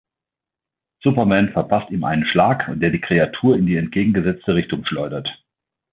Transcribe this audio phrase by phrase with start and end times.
[1.03, 5.29] Superman verpasst ihm einen Schlag, der die Kreatur in die entgegengesetzte Richtung schleudert.